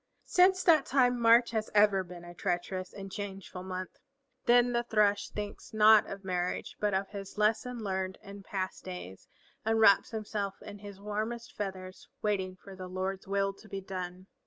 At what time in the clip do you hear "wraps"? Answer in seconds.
9.79-10.09